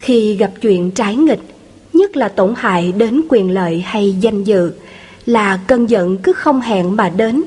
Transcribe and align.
Khi 0.00 0.36
gặp 0.36 0.50
chuyện 0.60 0.90
trái 0.90 1.16
nghịch, 1.16 1.40
nhất 1.92 2.16
là 2.16 2.28
tổn 2.28 2.54
hại 2.56 2.92
đến 2.92 3.22
quyền 3.28 3.50
lợi 3.50 3.84
hay 3.86 4.16
danh 4.20 4.44
dự, 4.44 4.72
là 5.26 5.60
cơn 5.66 5.86
giận 5.86 6.16
cứ 6.16 6.32
không 6.32 6.60
hẹn 6.60 6.96
mà 6.96 7.08
đến. 7.08 7.42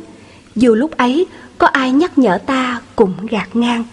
Dù 0.55 0.75
lúc 0.75 0.97
ấy 0.97 1.25
có 1.57 1.67
ai 1.67 1.91
nhắc 1.91 2.17
nhở 2.17 2.37
ta 2.45 2.81
cũng 2.95 3.13
gạt 3.29 3.55
ngang, 3.55 3.83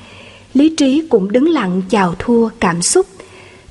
lý 0.55 0.75
trí 0.77 1.07
cũng 1.09 1.33
đứng 1.33 1.49
lặng 1.49 1.83
chào 1.91 2.15
thua 2.19 2.49
cảm 2.61 2.83
xúc. 2.83 3.07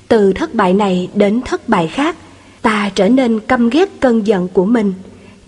Từ 0.08 0.32
thất 0.32 0.54
bại 0.54 0.74
này 0.74 1.08
đến 1.14 1.40
thất 1.40 1.68
bại 1.68 1.88
khác, 1.88 2.16
ta 2.62 2.90
trở 2.94 3.08
nên 3.08 3.40
căm 3.40 3.70
ghét 3.70 3.88
cơn 4.00 4.26
giận 4.26 4.48
của 4.48 4.64
mình. 4.64 4.92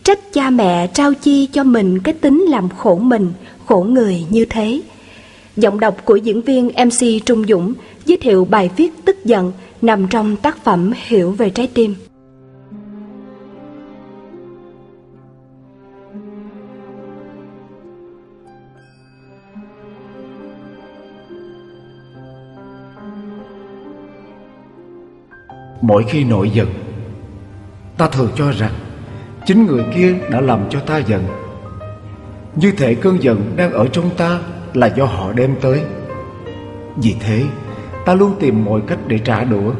Trách 0.02 0.32
cha 0.32 0.50
mẹ 0.50 0.86
trao 0.86 1.14
chi 1.14 1.46
cho 1.52 1.64
mình 1.64 1.98
cái 1.98 2.14
tính 2.14 2.44
làm 2.48 2.68
khổ 2.68 2.96
mình, 2.96 3.32
khổ 3.66 3.86
người 3.90 4.24
như 4.30 4.44
thế. 4.44 4.80
Giọng 5.56 5.80
đọc 5.80 6.04
của 6.04 6.16
diễn 6.16 6.42
viên 6.42 6.66
MC 6.66 7.26
Trung 7.26 7.44
Dũng 7.48 7.74
giới 8.06 8.18
thiệu 8.20 8.44
bài 8.44 8.70
viết 8.76 8.90
tức 9.04 9.24
giận 9.24 9.52
nằm 9.82 10.08
trong 10.08 10.36
tác 10.36 10.64
phẩm 10.64 10.92
Hiểu 11.06 11.30
về 11.30 11.50
trái 11.50 11.68
tim. 11.74 11.94
Mỗi 25.80 26.04
khi 26.08 26.24
nổi 26.24 26.50
giận, 26.50 26.68
Ta 28.02 28.08
thường 28.08 28.30
cho 28.36 28.50
rằng 28.52 28.72
Chính 29.46 29.66
người 29.66 29.84
kia 29.94 30.14
đã 30.30 30.40
làm 30.40 30.60
cho 30.70 30.80
ta 30.80 30.98
giận 30.98 31.24
Như 32.56 32.72
thể 32.72 32.94
cơn 32.94 33.22
giận 33.22 33.52
đang 33.56 33.72
ở 33.72 33.86
trong 33.92 34.10
ta 34.16 34.40
Là 34.74 34.86
do 34.86 35.04
họ 35.04 35.32
đem 35.32 35.56
tới 35.60 35.80
Vì 36.96 37.14
thế 37.20 37.42
Ta 38.04 38.14
luôn 38.14 38.34
tìm 38.40 38.64
mọi 38.64 38.80
cách 38.88 38.98
để 39.06 39.18
trả 39.18 39.44
đũa. 39.44 39.72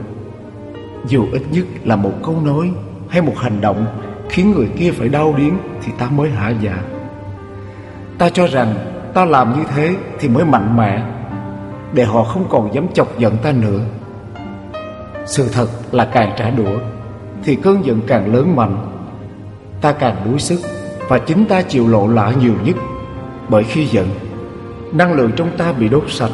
Dù 1.07 1.27
ít 1.33 1.43
nhất 1.51 1.65
là 1.85 1.97
một 1.97 2.12
câu 2.25 2.41
nói 2.45 2.71
Hay 3.09 3.23
một 3.23 3.39
hành 3.39 3.61
động 3.61 3.87
Khiến 4.29 4.53
người 4.53 4.69
kia 4.79 4.91
phải 4.91 5.09
đau 5.09 5.34
điếng 5.39 5.59
Thì 5.83 5.92
ta 5.98 6.09
mới 6.11 6.31
hạ 6.31 6.53
dạ 6.61 6.79
Ta 8.19 8.31
cho 8.31 8.47
rằng 8.47 8.75
ta 9.14 9.25
làm 9.25 9.59
như 9.59 9.64
thế 9.75 9.97
Thì 10.19 10.29
mới 10.29 10.45
mạnh 10.45 10.77
mẽ, 10.77 11.03
Để 11.92 12.05
họ 12.05 12.23
không 12.23 12.45
còn 12.51 12.75
dám 12.75 12.87
chọc 12.95 13.19
giận 13.19 13.37
ta 13.42 13.53
nữa. 13.53 13.81
Sự 15.27 15.48
thật 15.53 15.69
là 15.92 16.05
càng 16.05 16.33
trả 16.39 16.51
đũa 16.51 16.79
Thì 17.45 17.57
cơn 17.57 17.84
giận 17.84 18.01
càng 18.07 18.34
lớn 18.34 18.57
mạnh. 18.57 18.89
Ta 19.81 19.92
càng 19.92 20.17
đuối 20.25 20.39
sức 20.39 20.61
Và 21.09 21.19
chính 21.19 21.45
ta 21.45 21.62
chịu 21.62 21.89
lộ 21.89 22.07
lạ 22.07 22.33
nhiều 22.41 22.55
nhất 22.64 22.77
Bởi 23.48 23.64
khi 23.64 23.86
giận. 23.86 24.09
Năng 24.92 25.12
lượng 25.12 25.31
trong 25.36 25.51
ta 25.59 25.73
bị 25.73 25.89
đốt 25.89 26.05
sạch 26.09 26.31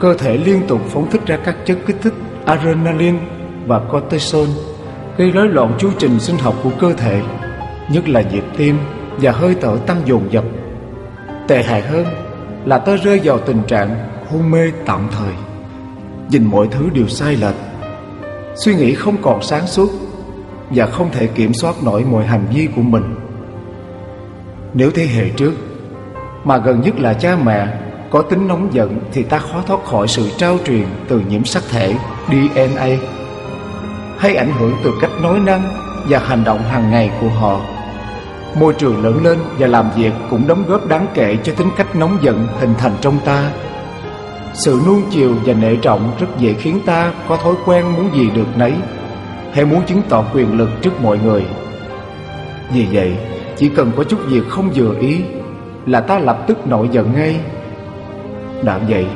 Cơ 0.00 0.14
thể 0.14 0.36
liên 0.36 0.62
tục 0.68 0.80
phóng 0.88 1.10
thích 1.10 1.26
ra 1.26 1.36
các 1.44 1.56
chất 1.66 1.78
kích 1.86 1.96
thích, 2.02 2.14
Adrenaline 2.44 3.18
và 3.66 3.78
cortisol 3.78 4.48
Gây 5.16 5.30
rối 5.30 5.48
loạn 5.48 5.74
chu 5.78 5.90
trình 5.98 6.20
sinh 6.20 6.36
học 6.38 6.54
của 6.62 6.70
cơ 6.80 6.92
thể, 6.92 7.22
Nhất 7.90 8.08
là 8.08 8.20
nhịp 8.20 8.44
tim 8.56 8.78
và 9.20 9.32
hơi 9.32 9.56
thở 9.60 9.76
tăng 9.86 10.02
dồn 10.06 10.32
dập. 10.32 10.44
Tệ 11.48 11.62
hại 11.62 11.82
hơn 11.82 12.06
là 12.64 12.78
tôi 12.78 12.96
rơi 12.96 13.20
vào 13.24 13.38
tình 13.38 13.62
trạng 13.68 14.08
hôn 14.30 14.50
mê 14.50 14.72
tạm 14.86 15.08
thời. 15.18 15.32
Nhìn 16.30 16.44
mọi 16.44 16.68
thứ 16.70 16.90
đều 16.94 17.08
sai 17.08 17.36
lệch, 17.36 17.54
Suy 18.54 18.74
nghĩ 18.74 18.94
không 18.94 19.16
còn 19.22 19.42
sáng 19.42 19.66
suốt 19.66 19.90
Và 20.70 20.86
không 20.86 21.10
thể 21.12 21.26
kiểm 21.26 21.54
soát 21.54 21.74
nổi 21.82 22.04
mọi 22.10 22.24
hành 22.26 22.46
vi 22.54 22.68
của 22.76 22.82
mình. 22.82 23.14
Nếu 24.74 24.90
thế 24.90 25.06
hệ 25.06 25.28
trước, 25.28 25.52
Mà 26.44 26.58
gần 26.58 26.80
nhất 26.80 27.00
là 27.00 27.14
cha 27.14 27.36
mẹ 27.44 27.85
có 28.16 28.22
tính 28.22 28.48
nóng 28.48 28.74
giận 28.74 29.00
Thì 29.12 29.22
ta 29.22 29.38
khó 29.38 29.62
thoát 29.66 29.84
khỏi 29.84 30.08
sự 30.08 30.28
trao 30.36 30.58
truyền 30.66 30.84
Từ 31.08 31.20
nhiễm 31.28 31.44
sắc 31.44 31.62
thể 31.70 31.94
DNA 32.28 32.88
Hay 34.18 34.36
ảnh 34.36 34.52
hưởng 34.58 34.72
từ 34.84 34.92
cách 35.00 35.10
nói 35.22 35.38
năng 35.38 35.62
Và 36.08 36.18
hành 36.18 36.44
động 36.44 36.62
hàng 36.62 36.90
ngày 36.90 37.10
của 37.20 37.28
họ. 37.28 37.60
Môi 38.60 38.74
trường 38.74 39.04
lớn 39.04 39.24
lên 39.24 39.38
và 39.58 39.66
làm 39.66 39.90
việc 39.96 40.12
Cũng 40.30 40.46
đóng 40.46 40.64
góp 40.68 40.88
đáng 40.88 41.06
kể 41.14 41.36
cho 41.44 41.52
tính 41.52 41.68
cách 41.76 41.96
nóng 41.96 42.18
giận 42.22 42.46
Hình 42.60 42.74
thành 42.78 42.92
trong 43.00 43.18
ta. 43.24 43.50
Sự 44.54 44.80
nuông 44.86 45.02
chiều 45.10 45.34
và 45.44 45.54
nể 45.54 45.76
trọng 45.76 46.16
rất 46.20 46.28
dễ 46.38 46.52
khiến 46.52 46.80
ta 46.86 47.12
có 47.28 47.36
thói 47.36 47.54
quen 47.66 47.92
muốn 47.96 48.14
gì 48.14 48.30
được 48.30 48.56
nấy 48.56 48.72
Hay 49.52 49.64
muốn 49.64 49.82
chứng 49.86 50.02
tỏ 50.08 50.24
quyền 50.34 50.58
lực 50.58 50.68
trước 50.82 51.00
mọi 51.02 51.18
người. 51.18 51.46
Vì 52.72 52.86
vậy, 52.92 53.16
chỉ 53.56 53.68
cần 53.68 53.92
có 53.96 54.04
chút 54.04 54.18
việc 54.26 54.48
không 54.48 54.70
vừa 54.74 54.94
ý 55.00 55.20
Là 55.86 56.00
ta 56.00 56.18
lập 56.18 56.44
tức 56.46 56.66
nổi 56.66 56.88
giận 56.92 57.12
ngay. 57.14 57.40
Đã 58.62 58.78
vậy, 58.88 59.06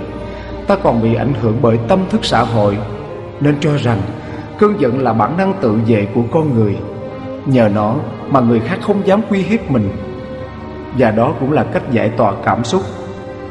ta 0.66 0.76
còn 0.76 1.02
bị 1.02 1.14
ảnh 1.14 1.32
hưởng 1.40 1.58
bởi 1.62 1.78
tâm 1.88 1.98
thức 2.10 2.24
xã 2.24 2.42
hội 2.42 2.78
Nên 3.40 3.54
cho 3.60 3.76
rằng 3.76 3.98
cơn 4.58 4.80
giận 4.80 5.02
là 5.02 5.12
bản 5.12 5.36
năng 5.36 5.54
tự 5.60 5.74
vệ 5.86 6.06
của 6.14 6.22
con 6.32 6.54
người. 6.54 6.76
Nhờ 7.46 7.68
nó 7.74 7.94
mà 8.30 8.40
người 8.40 8.60
khác 8.60 8.78
không 8.82 9.06
dám 9.06 9.20
uy 9.30 9.42
hiếp 9.42 9.70
mình. 9.70 9.90
Và 10.98 11.10
đó 11.10 11.34
cũng 11.40 11.52
là 11.52 11.64
cách 11.64 11.90
giải 11.90 12.08
tỏa 12.08 12.32
cảm 12.44 12.64
xúc 12.64 12.82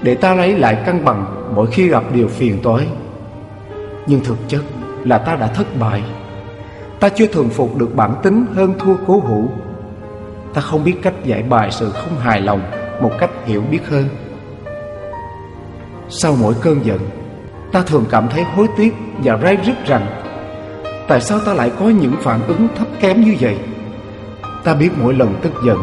Để 0.02 0.16
ta 0.16 0.36
lấy 0.36 0.56
lại 0.58 0.84
cân 0.86 1.06
bằng 1.06 1.26
mỗi 1.56 1.68
khi 1.68 1.88
gặp 1.88 2.04
điều 2.14 2.28
phiền 2.28 2.60
toái. 2.64 2.88
Nhưng 4.08 4.20
thực 4.24 4.38
chất 4.48 4.62
là 5.04 5.18
ta 5.18 5.36
đã 5.36 5.48
thất 5.48 5.68
bại. 5.80 6.04
Ta 7.00 7.10
chưa 7.10 7.28
thường 7.28 7.50
phục 7.50 7.78
được 7.78 7.96
bản 7.96 8.16
tính 8.24 8.46
hơn 8.56 8.74
thua 8.80 8.96
cố 9.08 9.20
hữu. 9.20 9.50
Ta 10.54 10.62
không 10.62 10.84
biết 10.84 10.96
cách 11.02 11.14
giải 11.24 11.44
bài 11.44 11.72
sự 11.72 11.90
không 11.90 12.20
hài 12.20 12.42
lòng 12.42 12.62
Một 13.02 13.12
cách 13.20 13.30
hiểu 13.46 13.64
biết 13.72 13.88
hơn. 13.90 14.06
Sau 16.10 16.36
mỗi 16.42 16.54
cơn 16.62 16.86
giận, 16.86 17.00
Ta 17.72 17.82
thường 17.82 18.06
cảm 18.10 18.28
thấy 18.30 18.44
hối 18.44 18.68
tiếc 18.78 18.94
và 19.24 19.38
rai 19.38 19.58
rứt 19.66 19.86
rằng, 19.86 20.22
Tại 21.08 21.22
sao 21.22 21.40
ta 21.40 21.54
lại 21.54 21.72
có 21.80 21.86
những 21.90 22.14
phản 22.22 22.48
ứng 22.48 22.68
thấp 22.76 22.88
kém 23.00 23.22
như 23.22 23.36
vậy? 23.40 23.58
Ta 24.64 24.74
biết 24.74 24.90
mỗi 24.98 25.14
lần 25.14 25.36
tức 25.42 25.52
giận 25.66 25.78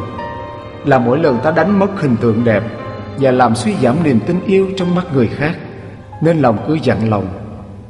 Là 0.85 0.99
mỗi 0.99 1.19
lần 1.19 1.39
ta 1.43 1.51
đánh 1.51 1.79
mất 1.79 2.01
hình 2.01 2.17
tượng 2.17 2.45
đẹp 2.45 2.63
và 3.19 3.31
làm 3.31 3.55
suy 3.55 3.75
giảm 3.83 4.03
niềm 4.05 4.21
tin 4.27 4.41
yêu 4.47 4.69
trong 4.77 4.95
mắt 4.95 5.05
người 5.15 5.27
khác. 5.27 5.57
Nên 6.23 6.39
lòng 6.39 6.65
cứ 6.69 6.79
dặn 6.83 7.11
lòng, 7.11 7.29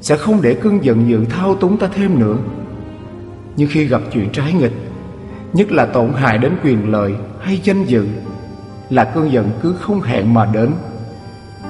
sẽ 0.01 0.17
không 0.17 0.43
để 0.43 0.55
cơn 0.55 0.85
giận 0.85 1.09
dữ 1.09 1.25
thao 1.25 1.55
túng 1.55 1.77
ta 1.77 1.89
thêm 1.95 2.19
nữa. 2.19 2.37
Nhưng 3.57 3.69
khi 3.73 3.85
gặp 3.85 4.01
chuyện 4.13 4.31
trái 4.33 4.53
nghịch, 4.53 4.73
nhất 5.53 5.73
là 5.73 5.87
tổn 5.87 6.13
hại 6.13 6.39
đến 6.39 6.53
quyền 6.65 6.91
lợi 6.91 7.15
hay 7.41 7.61
danh 7.65 7.85
dự, 7.85 8.07
là 8.91 9.05
cơn 9.05 9.33
giận 9.33 9.51
cứ 9.63 9.75
không 9.81 10.01
hẹn 10.01 10.35
mà 10.35 10.47
đến 10.53 10.71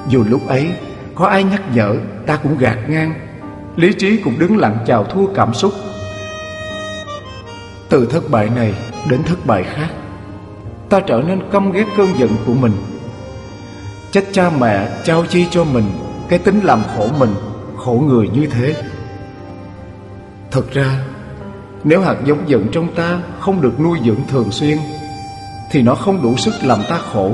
dù 0.09 0.23
lúc 0.29 0.47
ấy, 0.47 0.71
có 1.15 1.25
ai 1.25 1.43
nhắc 1.43 1.61
nhở, 1.73 1.95
ta 2.25 2.37
cũng 2.37 2.57
gạt 2.57 2.77
ngang. 2.89 3.13
Lý 3.75 3.93
trí 3.93 4.17
cũng 4.17 4.39
đứng 4.39 4.57
lặng 4.57 4.77
chào 4.87 5.03
thua 5.03 5.27
cảm 5.33 5.53
xúc. 5.53 5.73
Từ 7.89 8.05
thất 8.05 8.29
bại 8.29 8.49
này 8.55 8.73
đến 9.09 9.23
thất 9.23 9.45
bại 9.45 9.63
khác, 9.63 9.89
ta 10.89 10.99
trở 10.99 11.21
nên 11.27 11.41
căm 11.51 11.71
ghét 11.71 11.85
cơn 11.97 12.07
giận 12.17 12.29
của 12.45 12.53
mình. 12.53 12.71
Trách 14.11 14.25
cha 14.31 14.49
mẹ 14.59 14.89
trao 15.03 15.25
chi 15.25 15.47
cho 15.51 15.63
mình, 15.63 15.85
Cái 16.29 16.39
tính 16.39 16.59
làm 16.63 16.81
khổ 16.95 17.07
mình, 17.19 17.33
Khổ 17.77 18.03
người 18.07 18.29
như 18.29 18.47
thế. 18.47 18.75
Thật 20.51 20.71
ra, 20.73 20.99
Nếu 21.83 22.01
hạt 22.01 22.15
giống 22.25 22.49
giận 22.49 22.67
trong 22.71 22.95
ta 22.95 23.19
Không 23.39 23.61
được 23.61 23.79
nuôi 23.79 23.99
dưỡng 24.05 24.19
thường 24.27 24.51
xuyên, 24.51 24.77
Thì 25.71 25.81
nó 25.81 25.95
không 25.95 26.23
đủ 26.23 26.37
sức 26.37 26.53
làm 26.63 26.79
ta 26.89 26.97
khổ. 26.97 27.31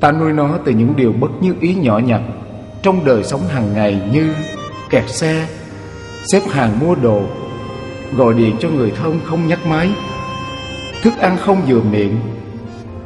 Ta 0.00 0.12
nuôi 0.12 0.32
nó 0.32 0.58
từ 0.64 0.72
những 0.72 0.96
điều 0.96 1.12
bất 1.12 1.30
như 1.40 1.54
ý 1.60 1.74
nhỏ 1.74 1.98
nhặt, 1.98 2.20
Trong 2.82 3.04
đời 3.04 3.24
sống 3.24 3.48
hàng 3.48 3.74
ngày 3.74 4.02
như 4.12 4.34
Kẹt 4.90 5.10
xe, 5.10 5.46
Xếp 6.32 6.40
hàng 6.50 6.80
mua 6.80 6.94
đồ, 6.94 7.22
Gọi 8.16 8.34
điện 8.34 8.56
cho 8.60 8.68
người 8.68 8.90
thân 8.90 9.20
không 9.24 9.48
nhắc 9.48 9.66
máy, 9.66 9.90
Thức 11.02 11.18
ăn 11.18 11.36
không 11.40 11.62
vừa 11.68 11.80
miệng. 11.80 12.20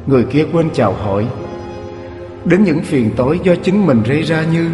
Người 0.06 0.25
kia 0.25 0.47
quên 0.53 0.71
chào 0.75 0.93
hỏi. 0.93 1.27
Đến 2.44 2.65
những 2.65 2.82
phiền 2.82 3.11
tối 3.16 3.41
do 3.43 3.55
chính 3.62 3.87
mình 3.87 4.03
gây 4.03 4.22
ra 4.22 4.44
như 4.53 4.71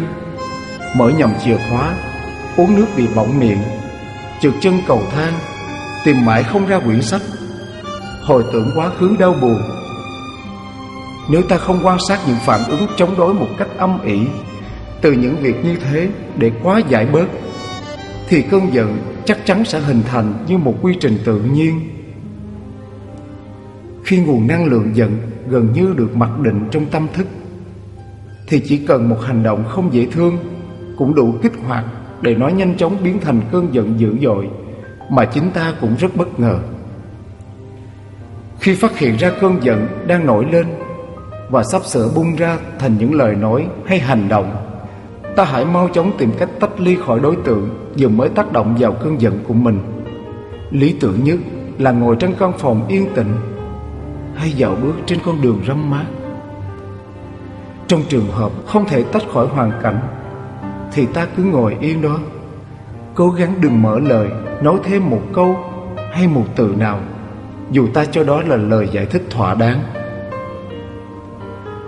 Mở 0.95 1.09
nhầm 1.09 1.33
chìa 1.45 1.57
khóa, 1.69 1.93
Uống 2.57 2.75
nước 2.75 2.87
bị 2.97 3.07
bỏng 3.15 3.39
miệng, 3.39 3.61
Trượt 4.41 4.53
chân 4.61 4.73
cầu 4.87 5.01
thang, 5.11 5.33
Tìm 6.05 6.25
mãi 6.25 6.43
không 6.43 6.67
ra 6.67 6.79
quyển 6.79 7.01
sách. 7.01 7.21
Hồi 8.23 8.43
tưởng 8.53 8.71
quá 8.75 8.91
khứ 8.99 9.15
đau 9.19 9.35
buồn 9.41 9.61
nếu 11.31 11.41
ta 11.41 11.57
không 11.57 11.79
quan 11.83 11.97
sát 12.07 12.19
những 12.27 12.37
phản 12.45 12.69
ứng 12.69 12.87
chống 12.97 13.15
đối 13.17 13.33
một 13.33 13.47
cách 13.57 13.69
âm 13.77 14.01
ỉ, 14.01 14.19
Từ 15.01 15.11
những 15.11 15.35
việc 15.35 15.65
như 15.65 15.75
thế 15.75 16.09
để 16.37 16.51
quá 16.63 16.81
giải 16.89 17.05
bớt, 17.05 17.27
Thì 18.29 18.41
cơn 18.41 18.73
giận 18.73 18.97
chắc 19.25 19.45
chắn 19.45 19.65
sẽ 19.65 19.79
hình 19.79 20.01
thành 20.11 20.33
như 20.47 20.57
một 20.57 20.73
quy 20.81 20.95
trình 20.99 21.17
tự 21.25 21.41
nhiên 21.41 21.79
Khi 24.03 24.17
nguồn 24.17 24.47
năng 24.47 24.65
lượng 24.65 24.91
giận 24.93 25.31
gần 25.51 25.73
như 25.73 25.93
được 25.97 26.15
mặc 26.15 26.39
định 26.39 26.67
trong 26.71 26.85
tâm 26.85 27.07
thức, 27.13 27.27
thì 28.47 28.59
chỉ 28.59 28.85
cần 28.87 29.09
một 29.09 29.17
hành 29.25 29.43
động 29.43 29.63
không 29.69 29.93
dễ 29.93 30.07
thương 30.11 30.37
cũng 30.97 31.15
đủ 31.15 31.33
kích 31.41 31.51
hoạt 31.67 31.85
để 32.21 32.35
nó 32.35 32.47
nhanh 32.47 32.77
chóng 32.77 32.97
biến 33.03 33.19
thành 33.21 33.41
cơn 33.51 33.73
giận 33.73 33.99
dữ 33.99 34.17
dội 34.21 34.49
mà 35.09 35.25
chính 35.25 35.51
ta 35.51 35.73
cũng 35.81 35.95
rất 35.99 36.15
bất 36.15 36.39
ngờ. 36.39 36.59
Khi 38.59 38.75
phát 38.75 38.97
hiện 38.97 39.17
ra 39.17 39.31
cơn 39.41 39.63
giận 39.63 39.87
đang 40.07 40.25
nổi 40.25 40.45
lên 40.51 40.65
và 41.51 41.63
sắp 41.63 41.85
sửa 41.85 42.09
bung 42.15 42.35
ra 42.35 42.57
thành 42.79 42.97
những 42.97 43.13
lời 43.13 43.35
nói 43.35 43.67
hay 43.85 43.99
hành 43.99 44.29
động. 44.29 44.55
Ta 45.35 45.43
hãy 45.43 45.65
mau 45.65 45.89
chóng 45.93 46.11
tìm 46.17 46.31
cách 46.37 46.49
tách 46.59 46.79
ly 46.79 46.97
khỏi 47.05 47.19
đối 47.19 47.35
tượng 47.35 47.69
Vừa 47.97 48.09
mới 48.09 48.29
tác 48.29 48.51
động 48.51 48.75
vào 48.79 48.91
cơn 48.91 49.21
giận 49.21 49.39
của 49.47 49.53
mình. 49.53 49.79
Lý 50.71 50.95
tưởng 50.99 51.23
nhất 51.23 51.39
là 51.77 51.91
ngồi 51.91 52.15
trong 52.19 52.33
căn 52.39 52.53
phòng 52.57 52.87
yên 52.87 53.07
tĩnh, 53.15 53.35
Hay 54.35 54.51
dạo 54.51 54.75
bước 54.83 54.93
trên 55.05 55.19
con 55.25 55.41
đường 55.41 55.61
râm 55.67 55.89
mát. 55.89 56.05
Trong 57.87 58.03
trường 58.09 58.31
hợp 58.31 58.51
không 58.67 58.85
thể 58.85 59.03
tách 59.03 59.23
khỏi 59.33 59.47
hoàn 59.47 59.71
cảnh, 59.83 59.99
Thì 60.93 61.05
ta 61.05 61.27
cứ 61.37 61.43
ngồi 61.43 61.77
yên 61.79 62.01
đó. 62.01 62.19
Cố 63.15 63.29
gắng 63.29 63.53
đừng 63.61 63.81
mở 63.81 63.99
lời, 63.99 64.27
Nói 64.61 64.75
thêm 64.83 65.09
một 65.09 65.21
câu 65.33 65.55
hay 66.11 66.27
một 66.27 66.45
từ 66.55 66.75
nào, 66.77 66.99
Dù 67.71 67.87
ta 67.93 68.05
cho 68.05 68.23
đó 68.23 68.41
là 68.41 68.55
lời 68.55 68.89
giải 68.91 69.05
thích 69.05 69.23
thỏa 69.29 69.55
đáng. 69.55 69.79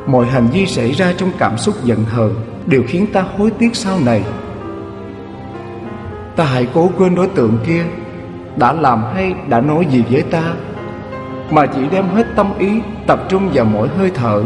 Mọi 0.07 0.25
hành 0.25 0.47
vi 0.47 0.65
xảy 0.65 0.91
ra 0.91 1.13
trong 1.17 1.31
cảm 1.37 1.57
xúc 1.57 1.75
giận 1.83 2.03
hờn 2.03 2.35
Đều 2.65 2.83
khiến 2.87 3.07
ta 3.13 3.21
hối 3.37 3.51
tiếc 3.51 3.75
sau 3.75 3.99
này. 4.05 4.23
Ta 6.35 6.43
hãy 6.43 6.67
cố 6.73 6.89
quên 6.97 7.15
đối 7.15 7.27
tượng 7.27 7.57
kia, 7.67 7.83
Đã 8.57 8.73
làm 8.73 9.03
hay 9.13 9.35
đã 9.49 9.61
nói 9.61 9.87
gì 9.91 10.03
với 10.11 10.21
ta, 10.21 10.53
Mà 11.51 11.65
chỉ 11.65 11.81
đem 11.91 12.05
hết 12.05 12.27
tâm 12.35 12.57
ý 12.59 12.81
Tập 13.07 13.19
trung 13.29 13.49
vào 13.53 13.65
mỗi 13.65 13.87
hơi 13.87 14.11
thở. 14.13 14.43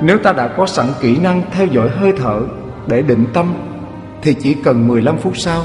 Nếu 0.00 0.18
ta 0.18 0.32
đã 0.32 0.48
có 0.48 0.66
sẵn 0.66 0.86
kỹ 1.00 1.18
năng 1.18 1.42
theo 1.50 1.66
dõi 1.66 1.88
hơi 1.88 2.12
thở 2.16 2.40
Để 2.86 3.02
định 3.02 3.26
tâm, 3.32 3.54
Thì 4.22 4.34
chỉ 4.34 4.54
cần 4.54 4.88
15 4.88 5.16
phút 5.18 5.32
sau 5.36 5.62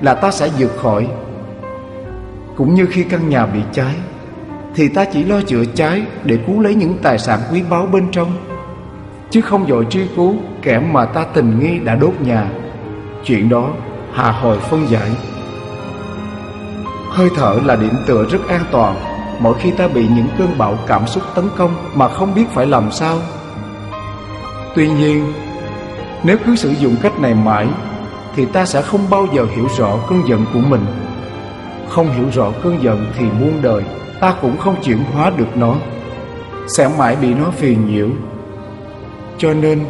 Là 0.00 0.14
ta 0.14 0.30
sẽ 0.30 0.48
vượt 0.58 0.76
khỏi. 0.76 1.08
Cũng 2.56 2.74
như 2.74 2.86
khi 2.86 3.04
căn 3.04 3.28
nhà 3.28 3.46
bị 3.46 3.60
cháy 3.72 3.94
thì 4.78 4.88
ta 4.88 5.04
chỉ 5.04 5.24
lo 5.24 5.40
chữa 5.40 5.64
cháy 5.74 6.02
để 6.24 6.38
cứu 6.46 6.60
lấy 6.60 6.74
những 6.74 6.98
tài 7.02 7.18
sản 7.18 7.40
quý 7.52 7.62
báu 7.70 7.86
bên 7.86 8.10
trong. 8.12 8.32
Chứ 9.30 9.40
không 9.40 9.68
dội 9.68 9.86
truy 9.90 10.06
cứu 10.16 10.34
kẻ 10.62 10.78
mà 10.78 11.04
ta 11.04 11.24
tình 11.34 11.58
nghi 11.60 11.78
đã 11.78 11.94
đốt 11.94 12.12
nhà. 12.20 12.48
Chuyện 13.24 13.48
đó 13.48 13.70
hà 14.12 14.30
hồi 14.30 14.58
phân 14.58 14.86
giải. 14.88 15.10
Hơi 17.10 17.28
thở 17.36 17.58
là 17.64 17.76
điểm 17.76 17.94
tựa 18.06 18.24
rất 18.24 18.48
an 18.48 18.60
toàn. 18.70 18.96
Mỗi 19.40 19.54
khi 19.60 19.70
ta 19.70 19.88
bị 19.88 20.06
những 20.08 20.28
cơn 20.38 20.58
bão 20.58 20.78
cảm 20.86 21.06
xúc 21.06 21.22
tấn 21.34 21.44
công 21.56 21.74
mà 21.94 22.08
không 22.08 22.34
biết 22.34 22.44
phải 22.54 22.66
làm 22.66 22.92
sao. 22.92 23.18
Tuy 24.74 24.88
nhiên, 24.88 25.32
nếu 26.24 26.36
cứ 26.46 26.56
sử 26.56 26.70
dụng 26.70 26.96
cách 27.02 27.20
này 27.20 27.34
mãi, 27.34 27.66
thì 28.36 28.44
ta 28.44 28.66
sẽ 28.66 28.82
không 28.82 29.10
bao 29.10 29.26
giờ 29.34 29.46
hiểu 29.54 29.68
rõ 29.78 29.96
cơn 30.08 30.28
giận 30.28 30.44
của 30.54 30.60
mình. 30.60 30.86
Không 31.88 32.10
hiểu 32.10 32.26
rõ 32.32 32.52
cơn 32.62 32.82
giận 32.82 33.06
thì 33.18 33.24
muôn 33.40 33.62
đời 33.62 33.84
ta 34.20 34.34
cũng 34.42 34.56
không 34.56 34.82
chuyển 34.82 34.98
hóa 34.98 35.32
được 35.36 35.56
nó, 35.56 35.76
sẽ 36.76 36.90
mãi 36.98 37.16
bị 37.16 37.34
nó 37.34 37.50
phiền 37.50 37.86
nhiễu. 37.86 38.08
Cho 39.38 39.54
nên, 39.54 39.80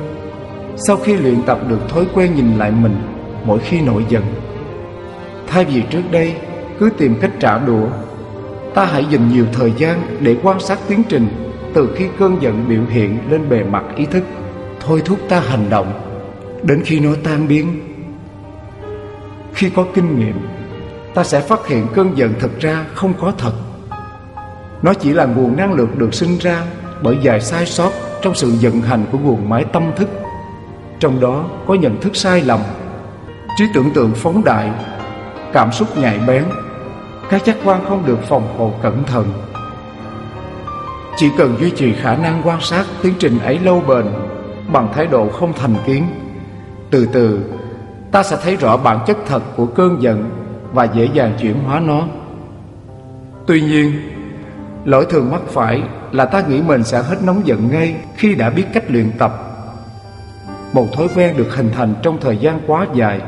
sau 0.77 0.97
khi 0.97 1.17
luyện 1.17 1.43
tập 1.43 1.59
được 1.69 1.89
thói 1.89 2.07
quen 2.15 2.35
nhìn 2.35 2.59
lại 2.59 2.71
mình, 2.71 2.97
mỗi 3.45 3.59
khi 3.59 3.81
nổi 3.81 4.05
giận, 4.09 4.25
thay 5.47 5.65
vì 5.65 5.83
trước 5.91 6.03
đây 6.11 6.35
cứ 6.79 6.91
tìm 6.99 7.15
cách 7.21 7.31
trả 7.41 7.59
đũa, 7.59 7.87
ta 8.75 8.85
hãy 8.85 9.05
dành 9.11 9.29
nhiều 9.29 9.45
thời 9.53 9.73
gian 9.77 10.17
để 10.21 10.37
quan 10.43 10.61
sát 10.61 10.79
tiến 10.89 11.03
trình 11.09 11.29
từ 11.75 11.95
khi 11.97 12.07
cơn 12.19 12.43
giận 12.43 12.65
biểu 12.69 12.83
hiện 12.89 13.19
lên 13.31 13.49
bề 13.49 13.65
mặt 13.65 13.85
ý 13.97 14.07
thức. 14.07 14.25
Thôi 14.81 15.03
thúc 15.05 15.19
ta 15.29 15.41
hành 15.41 15.71
động, 15.71 15.93
đến 16.63 16.83
khi 16.85 17.01
nó 17.01 17.11
tan 17.25 17.49
biến. 17.49 17.81
Khi 19.55 19.71
có 19.71 19.87
kinh 19.95 20.19
nghiệm, 20.19 20.49
ta 21.15 21.25
sẽ 21.25 21.41
phát 21.41 21.67
hiện 21.67 21.87
cơn 21.95 22.19
giận 22.19 22.35
thực 22.41 22.61
ra 22.61 22.85
không 22.95 23.13
có 23.21 23.33
thật 23.39 23.53
nó 24.83 24.95
chỉ 24.95 25.13
là 25.13 25.25
nguồn 25.25 25.57
năng 25.57 25.73
lượng 25.73 25.99
được 25.99 26.15
sinh 26.15 26.39
ra 26.39 26.63
bởi 27.03 27.19
vài 27.23 27.41
sai 27.41 27.67
sót 27.67 27.91
trong 28.23 28.35
sự 28.35 28.53
vận 28.61 28.81
hành 28.81 29.05
của 29.13 29.19
nguồn 29.19 29.49
máy 29.49 29.65
tâm 29.73 29.83
thức. 29.97 30.09
Trong 31.01 31.21
đó 31.21 31.45
có 31.67 31.75
nhận 31.75 32.01
thức 32.01 32.17
sai 32.17 32.43
lầm, 32.43 32.61
trí 33.57 33.65
tưởng 33.75 33.91
tượng 33.95 34.13
phóng 34.15 34.45
đại, 34.45 34.71
cảm 35.53 35.73
xúc 35.73 35.99
nhạy 35.99 36.19
bén, 36.27 36.45
các 37.31 37.45
giác 37.45 37.57
quan 37.65 37.85
không 37.89 38.07
được 38.07 38.19
phòng 38.29 38.55
hộ 38.59 38.73
cẩn 38.83 39.05
thận. 39.05 39.33
Chỉ 41.17 41.31
cần 41.39 41.57
duy 41.61 41.71
trì 41.71 41.93
khả 41.93 42.17
năng 42.17 42.43
quan 42.45 42.61
sát 42.61 42.87
tiến 43.03 43.15
trình 43.19 43.39
ấy 43.39 43.59
lâu 43.59 43.83
bền 43.89 44.05
bằng 44.73 44.89
thái 44.95 45.07
độ 45.07 45.29
không 45.29 45.53
thành 45.53 45.75
kiến, 45.87 46.05
từ 46.91 47.09
từ 47.13 47.41
ta 48.13 48.23
sẽ 48.23 48.37
thấy 48.43 48.57
rõ 48.57 48.77
bản 48.77 48.99
chất 49.07 49.17
thật 49.27 49.43
của 49.57 49.67
cơn 49.67 50.03
giận 50.03 50.31
và 50.73 50.85
dễ 50.85 51.09
dàng 51.15 51.33
chuyển 51.41 51.55
hóa 51.65 51.81
nó. 51.81 52.03
Tuy 53.47 53.61
nhiên, 53.61 53.93
Lỗi 54.89 55.07
thường 55.11 55.31
mắc 55.31 55.41
phải 55.49 55.83
là 56.13 56.25
ta 56.25 56.43
nghĩ 56.49 56.63
mình 56.63 56.85
sẽ 56.85 57.03
hết 57.03 57.23
nóng 57.23 57.47
giận 57.47 57.69
ngay 57.71 57.95
khi 58.17 58.35
đã 58.35 58.51
biết 58.51 58.65
cách 58.75 58.85
luyện 58.89 59.11
tập. 59.19 59.33
Một 60.73 60.87
thói 60.93 61.09
quen 61.15 61.37
được 61.37 61.57
hình 61.57 61.71
thành 61.77 61.95
trong 62.03 62.19
thời 62.21 62.37
gian 62.37 62.61
quá 62.67 62.87
dài 62.95 63.21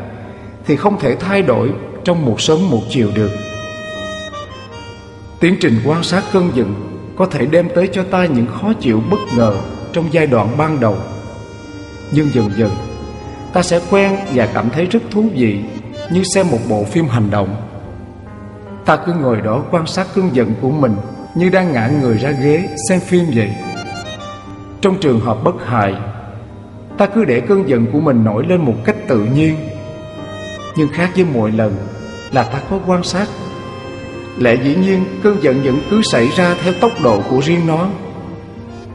thì 0.67 0.77
không 0.77 0.99
thể 1.01 1.17
thay 1.17 1.43
đổi 1.43 1.73
trong 2.05 2.25
một 2.25 2.41
sớm 2.41 2.71
một 2.71 2.81
chiều 2.89 3.11
được. 3.15 3.31
Tiến 5.41 5.57
trình 5.61 5.75
quan 5.87 6.03
sát 6.03 6.25
cơn 6.33 6.51
giận 6.55 6.75
có 7.17 7.27
thể 7.27 7.47
đem 7.47 7.69
tới 7.75 7.89
cho 7.93 8.03
ta 8.11 8.25
những 8.25 8.47
khó 8.47 8.73
chịu 8.81 9.03
bất 9.11 9.21
ngờ 9.37 9.55
trong 9.93 10.05
giai 10.12 10.27
đoạn 10.27 10.49
ban 10.59 10.81
đầu. 10.81 10.97
Nhưng 12.12 12.29
dần 12.33 12.51
dần, 12.57 12.71
ta 13.53 13.62
sẽ 13.62 13.81
quen 13.91 14.17
và 14.35 14.49
cảm 14.55 14.71
thấy 14.71 14.87
rất 14.87 15.03
thú 15.11 15.25
vị 15.35 15.61
như 16.12 16.23
xem 16.35 16.47
một 16.51 16.59
bộ 16.69 16.85
phim 16.85 17.09
hành 17.09 17.31
động. 17.31 17.57
Ta 18.85 18.97
cứ 18.97 19.12
ngồi 19.12 19.41
đó 19.41 19.62
quan 19.71 19.87
sát 19.87 20.07
cơn 20.15 20.35
giận 20.35 20.55
của 20.61 20.71
mình 20.71 20.97
như 21.35 21.49
đang 21.49 21.73
ngã 21.73 21.91
người 22.03 22.19
ra 22.19 22.31
ghế 22.31 22.69
xem 22.88 23.00
phim 23.00 23.25
vậy. 23.35 23.50
Trong 24.81 25.00
trường 25.00 25.21
hợp 25.21 25.38
bất 25.44 25.67
hại, 25.67 25.94
Ta 27.00 27.06
cứ 27.06 27.25
để 27.25 27.41
cơn 27.41 27.69
giận 27.69 27.87
của 27.93 28.00
mình 28.00 28.25
nổi 28.25 28.47
lên 28.49 28.61
một 28.61 28.75
cách 28.85 28.97
tự 29.09 29.25
nhiên. 29.35 29.56
Nhưng 30.77 30.88
khác 30.88 31.11
với 31.15 31.25
mọi 31.35 31.53
lần 31.53 31.77
là 32.32 32.43
ta 32.43 32.61
có 32.71 32.79
quan 32.87 33.03
sát. 33.03 33.29
Lẽ 34.38 34.55
dĩ 34.55 34.75
nhiên, 34.75 35.05
cơn 35.23 35.43
giận 35.43 35.62
vẫn 35.65 35.81
cứ 35.91 36.03
xảy 36.03 36.29
ra 36.37 36.55
theo 36.65 36.73
tốc 36.81 36.93
độ 37.03 37.21
của 37.31 37.41
riêng 37.41 37.67
nó. 37.67 37.87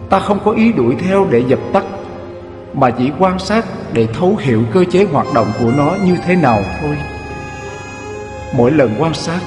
Ta 0.09 0.19
không 0.19 0.39
có 0.45 0.51
ý 0.51 0.73
đuổi 0.73 0.95
theo 0.99 1.27
để 1.31 1.43
dập 1.47 1.59
tắt, 1.73 1.83
Mà 2.73 2.89
chỉ 2.89 3.11
quan 3.19 3.39
sát 3.39 3.65
để 3.93 4.07
thấu 4.13 4.35
hiểu 4.39 4.63
cơ 4.73 4.83
chế 4.91 5.05
hoạt 5.11 5.27
động 5.33 5.47
của 5.59 5.71
nó 5.77 5.95
như 6.05 6.17
thế 6.25 6.35
nào 6.35 6.63
thôi. 6.81 6.97
Mỗi 8.57 8.71
lần 8.71 8.95
quan 8.99 9.13
sát 9.13 9.39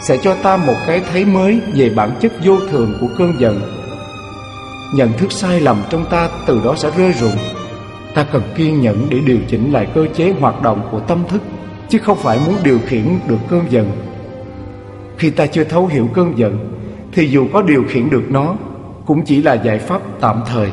sẽ 0.00 0.16
cho 0.22 0.34
ta 0.42 0.56
một 0.56 0.76
cái 0.86 1.02
thấy 1.12 1.24
mới 1.24 1.60
về 1.74 1.90
bản 1.96 2.10
chất 2.20 2.32
vô 2.44 2.56
thường 2.70 2.94
của 3.00 3.08
cơn 3.18 3.32
giận. 3.38 3.60
Nhận 4.94 5.12
thức 5.12 5.32
sai 5.32 5.60
lầm 5.60 5.76
trong 5.90 6.04
ta 6.10 6.28
từ 6.46 6.60
đó 6.64 6.74
sẽ 6.76 6.90
rơi 6.96 7.12
rụng. 7.12 7.36
Ta 8.14 8.26
cần 8.32 8.42
kiên 8.56 8.80
nhẫn 8.80 9.06
để 9.10 9.18
điều 9.26 9.38
chỉnh 9.48 9.72
lại 9.72 9.86
cơ 9.94 10.06
chế 10.14 10.34
hoạt 10.40 10.62
động 10.62 10.88
của 10.90 11.00
tâm 11.00 11.18
thức, 11.28 11.42
chứ 11.88 11.98
không 11.98 12.18
phải 12.18 12.38
muốn 12.46 12.54
điều 12.64 12.78
khiển 12.86 13.18
được 13.28 13.38
cơn 13.48 13.64
giận. 13.70 13.90
Khi 15.18 15.30
ta 15.30 15.46
chưa 15.46 15.64
thấu 15.64 15.86
hiểu 15.86 16.08
cơn 16.14 16.38
giận, 16.38 16.58
thì 17.12 17.26
dù 17.26 17.46
có 17.52 17.62
điều 17.62 17.84
khiển 17.88 18.10
được 18.10 18.24
nó, 18.28 18.54
cũng 19.06 19.24
chỉ 19.24 19.42
là 19.42 19.54
giải 19.54 19.78
pháp 19.78 20.02
tạm 20.20 20.42
thời. 20.46 20.70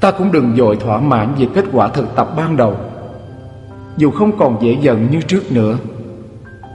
Ta 0.00 0.10
cũng 0.10 0.32
đừng 0.32 0.56
dội 0.56 0.76
thỏa 0.76 1.00
mãn 1.00 1.34
về 1.38 1.46
kết 1.54 1.64
quả 1.72 1.88
thực 1.88 2.14
tập 2.16 2.28
ban 2.36 2.56
đầu. 2.56 2.76
Dù 3.96 4.10
không 4.10 4.38
còn 4.38 4.58
dễ 4.62 4.76
giận 4.80 5.08
như 5.10 5.20
trước 5.20 5.52
nữa, 5.52 5.78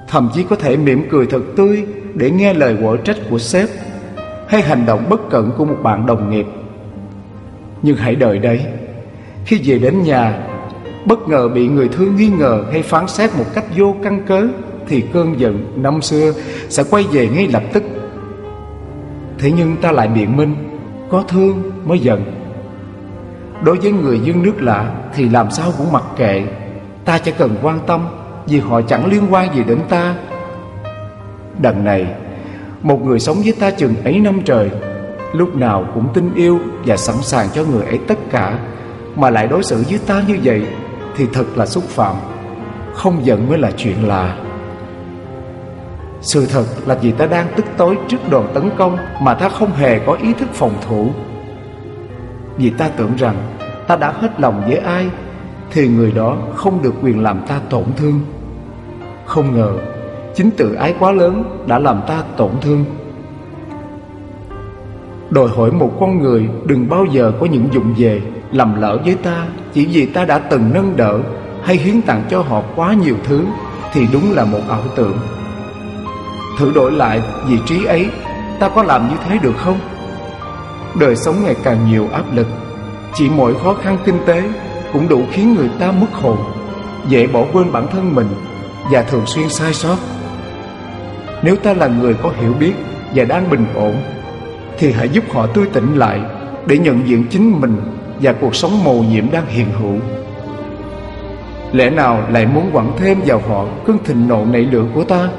Thậm 0.08 0.30
chí 0.34 0.44
có 0.44 0.56
thể 0.56 0.78
mỉm 0.78 1.08
cười 1.12 1.26
thật 1.26 1.42
tươi 1.56 1.86
Để 2.14 2.32
nghe 2.32 2.54
lời 2.54 2.78
quở 2.82 2.98
trách 2.98 3.18
của 3.30 3.40
sếp 3.40 3.70
Hay 4.48 4.62
hành 4.62 4.86
động 4.86 5.06
bất 5.10 5.30
cẩn 5.30 5.52
của 5.58 5.66
một 5.66 5.78
bạn 5.84 6.06
đồng 6.06 6.30
nghiệp. 6.30 6.46
Nhưng 7.82 7.96
hãy 7.96 8.16
đợi 8.16 8.40
đấy. 8.40 8.66
Khi 9.46 9.62
về 9.64 9.80
đến 9.80 10.04
nhà, 10.04 10.48
Bất 11.06 11.28
ngờ 11.28 11.48
bị 11.48 11.68
người 11.68 11.88
thương 11.88 12.16
nghi 12.16 12.30
ngờ 12.30 12.64
Hay 12.72 12.82
phán 12.82 13.08
xét 13.08 13.30
một 13.38 13.46
cách 13.54 13.66
vô 13.78 13.96
căn 14.04 14.26
cớ 14.26 14.48
Thì 14.88 15.04
cơn 15.14 15.40
giận 15.40 15.74
năm 15.76 16.02
xưa 16.02 16.34
Sẽ 16.70 16.84
quay 16.90 17.04
về 17.12 17.28
ngay 17.28 17.48
lập 17.48 17.64
tức. 17.74 17.84
Thế 19.38 19.52
nhưng 19.52 19.76
ta 19.82 19.92
lại 19.92 20.08
biện 20.08 20.38
minh, 20.38 20.56
Có 21.10 21.24
thương 21.28 21.72
mới 21.86 22.00
giận. 22.00 22.26
Đối 23.64 23.78
với 23.78 23.92
người 23.92 24.20
dân 24.20 24.44
nước 24.44 24.62
lạ 24.62 24.96
Thì 25.16 25.30
làm 25.30 25.52
sao 25.52 25.72
cũng 25.78 25.92
mặc 25.92 26.04
kệ, 26.18 26.44
Ta 27.06 27.18
chỉ 27.18 27.32
cần 27.38 27.56
quan 27.62 27.80
tâm 27.88 28.08
vì 28.48 28.60
họ 28.60 28.82
chẳng 28.82 29.06
liên 29.06 29.24
quan 29.32 29.56
gì 29.56 29.64
đến 29.64 29.80
ta. 29.90 30.16
Đằng 31.62 31.84
này, 31.84 32.08
Một 32.82 33.06
người 33.06 33.20
sống 33.20 33.38
với 33.44 33.54
ta 33.60 33.72
chừng 33.72 33.96
ấy 34.04 34.20
năm 34.20 34.42
trời, 34.46 34.70
Lúc 35.34 35.56
nào 35.56 35.86
cũng 35.94 36.08
tin 36.14 36.34
yêu 36.34 36.60
Và 36.86 36.98
sẵn 36.98 37.16
sàng 37.22 37.48
cho 37.54 37.64
người 37.64 37.86
ấy 37.86 38.00
tất 38.08 38.20
cả, 38.32 38.60
Mà 39.16 39.30
lại 39.30 39.48
đối 39.48 39.64
xử 39.64 39.84
với 39.90 40.00
ta 40.08 40.22
như 40.28 40.38
vậy 40.44 40.66
Thì 41.16 41.28
thật 41.34 41.46
là 41.56 41.66
xúc 41.66 41.84
phạm, 41.84 42.16
Không 42.94 43.25
giận 43.25 43.50
mới 43.50 43.58
là 43.58 43.72
chuyện 43.78 44.08
lạ. 44.08 44.38
Sự 46.22 46.46
thật 46.46 46.66
là 46.86 46.96
vì 46.96 47.12
ta 47.12 47.25
đang 47.25 47.48
tức 47.56 47.66
tối 47.78 47.98
trước 48.08 48.30
đòn 48.30 48.46
tấn 48.54 48.70
công 48.78 48.98
Mà 49.22 49.34
ta 49.34 49.50
không 49.50 49.72
hề 49.72 50.00
có 50.00 50.14
ý 50.14 50.34
thức 50.34 50.50
phòng 50.54 50.74
thủ. 50.88 51.10
Vì 52.58 52.70
ta 52.70 52.90
tưởng 52.98 53.16
rằng 53.18 53.36
Ta 53.88 53.96
đã 53.96 54.12
hết 54.12 54.40
lòng 54.40 54.64
với 54.68 54.78
ai, 54.78 55.10
Thì 55.72 55.88
người 55.88 56.12
đó 56.12 56.38
không 56.56 56.82
được 56.82 56.94
quyền 57.02 57.24
làm 57.24 57.42
ta 57.48 57.60
tổn 57.70 57.84
thương 57.98 58.22
không 59.25 59.55
ngờ 59.55 59.74
Chính 60.36 60.51
tự 60.51 60.74
ái 60.74 60.96
quá 61.00 61.12
lớn 61.12 61.44
đã 61.67 61.79
làm 61.79 62.01
ta 62.08 62.24
tổn 62.38 62.51
thương 62.62 62.86
Đòi 65.29 65.50
hỏi 65.50 65.72
một 65.72 65.91
con 66.00 66.20
người 66.20 66.50
đừng 66.65 66.89
bao 66.89 67.05
giờ 67.12 67.32
có 67.39 67.46
những 67.46 67.67
dụng 67.72 67.94
về 67.98 68.22
lầm 68.51 68.82
lỡ 68.82 69.00
với 69.05 69.15
ta 69.15 69.48
chỉ 69.74 69.86
vì 69.86 70.05
ta 70.05 70.25
đã 70.25 70.39
từng 70.39 70.74
nâng 70.74 70.98
đỡ 70.98 71.20
hay 71.63 71.75
hiến 71.75 72.01
tặng 72.01 72.24
cho 72.29 72.41
họ 72.41 72.63
quá 72.75 72.94
nhiều 72.94 73.15
thứ 73.24 73.46
thì 73.94 74.08
đúng 74.13 74.32
là 74.32 74.46
một 74.46 74.60
ảo 74.70 74.82
tưởng. 74.96 75.17
Thử 76.58 76.72
đổi 76.75 76.91
lại 76.91 77.22
vị 77.48 77.58
trí 77.65 77.86
ấy, 77.86 78.10
ta 78.60 78.70
có 78.70 78.84
làm 78.84 79.10
như 79.10 79.15
thế 79.27 79.38
được 79.38 79.58
không? 79.58 79.79
Đời 81.00 81.15
sống 81.15 81.36
ngày 81.44 81.55
càng 81.63 81.88
nhiều 81.89 82.08
áp 82.12 82.24
lực, 82.34 82.48
chỉ 83.13 83.29
mỗi 83.29 83.55
khó 83.63 83.74
khăn 83.74 83.98
kinh 84.05 84.17
tế 84.25 84.44
cũng 84.94 85.08
đủ 85.08 85.22
khiến 85.32 85.55
người 85.55 85.70
ta 85.79 85.91
mất 85.91 86.13
hồn, 86.13 86.38
dễ 87.08 87.27
bỏ 87.27 87.46
quên 87.53 87.72
bản 87.72 87.88
thân 87.91 88.15
mình 88.15 88.27
và 88.92 89.01
thường 89.01 89.25
xuyên 89.25 89.50
sai 89.50 89.74
sót. 89.74 89.98
Nếu 91.44 91.56
ta 91.56 91.74
là 91.74 91.88
người 91.88 92.13
có 92.13 92.32
hiểu 92.42 92.54
biết 92.60 92.74
và 93.15 93.24
đang 93.24 93.50
bình 93.50 93.65
ổn, 93.75 93.96
thì 94.77 94.92
hãy 94.92 95.10
giúp 95.10 95.24
họ 95.32 95.48
tươi 95.48 95.65
tỉnh 95.74 95.96
lại 95.96 96.20
để 96.65 96.77
nhận 96.77 97.08
diện 97.08 97.25
chính 97.30 97.62
mình 97.62 97.82
và 98.22 98.34
cuộc 98.34 98.56
sống 98.56 98.84
mầu 98.84 99.04
nhiệm 99.04 99.32
đang 99.32 99.48
hiện 99.48 99.68
hữu. 99.80 100.00
Lẽ 101.75 101.89
nào 101.89 102.24
lại 102.30 102.46
muốn 102.46 102.70
quẳng 102.74 102.92
thêm 102.98 103.18
vào 103.25 103.42
họ 103.48 103.65
cơn 103.86 103.98
thịnh 104.04 104.27
nộ 104.27 104.46
nảy 104.46 104.62
lửa 104.62 104.86
của 104.94 105.04
ta 105.04 105.30